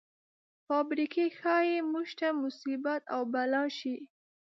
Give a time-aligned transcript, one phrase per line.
[0.67, 3.95] فابریکې ښايي موږ ته مصیبت او بلا شي.